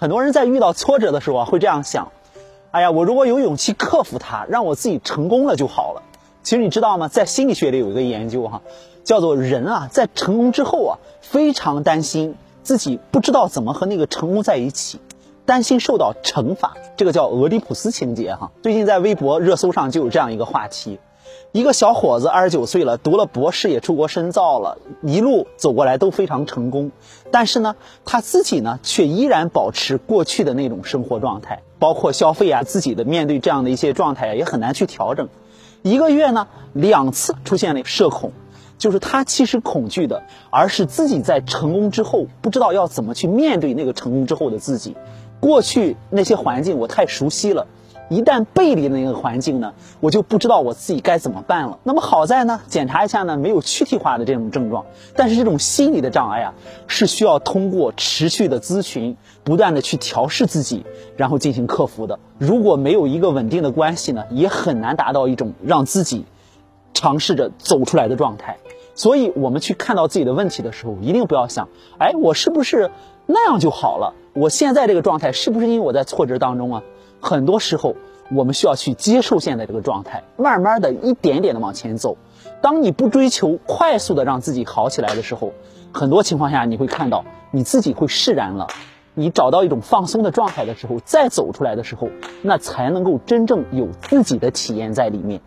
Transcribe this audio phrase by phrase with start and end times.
[0.00, 2.10] 很多人在遇到挫折的时候啊，会这样想：
[2.70, 6.02] 哎呀，我如果有勇气克服它，让我自己成功了就好了。
[6.42, 7.08] 其实你知道吗？
[7.08, 8.62] 在心理学里有一个研究哈，
[9.04, 15.00] 叫做人啊，在成功之后啊，非常担心自己不知道怎么和那个成功在一起，
[15.44, 16.78] 担心受到惩罚。
[16.96, 18.52] 这个叫俄狄浦斯情节哈。
[18.62, 20.98] 最近在微博热搜上就有这样一个话题。
[21.52, 26.92] 一个小伙子二十九岁了，读了博士也出国深造了，一路走过来都非常成功。
[27.32, 27.74] 但是呢，
[28.04, 35.28] 他自己呢却依然保持过去的那种生活状态，包括消费啊，自己的面对这样的一些状态也很难去调整。
[35.82, 38.32] 一个月呢两次出现了社恐，
[38.78, 44.96] 就是他其实恐惧的，而是自己在成功之后不知道要怎么去面对那个成功之后的自己。
[45.40, 47.66] 过去那些环境我太熟悉了。
[48.10, 51.78] 一旦背离那个环境呢，我就不知道我自己该怎么办了。
[51.84, 54.84] 那么好在呢，检查一下呢，没有躯体化的这种症状。
[55.14, 56.54] 但是这种心理的障碍啊，
[56.88, 60.84] 是需要通过持续的咨询，不断的去调试自己，
[61.16, 62.18] 然后进行克服的。
[62.36, 66.24] 如果没有一个稳定的关系呢，也很难达到一种让自己
[66.92, 68.56] 尝试着走出来的状态。
[68.96, 72.90] 所以，我们去看到自己的问题的时候，一定不要想，哎，我是不是
[73.32, 74.14] 那样就好了？
[74.32, 76.82] 我现在这个状态是不是因为我在挫折当中啊？
[77.20, 77.94] 很多时候，
[78.34, 82.16] 我们需要去接受现在这个状态，慢慢的一点点的往前走。
[82.60, 85.52] 当你不追求快速的让自己好起来的时候，
[85.92, 88.66] 很多情况下你会看到你自己会释然了。
[89.14, 92.08] 你找到一种放松的状态的时候，再走出来的时候，
[92.42, 95.40] 那才能够真正有自己的体验在里面。